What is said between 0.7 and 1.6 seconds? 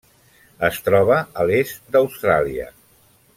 troba a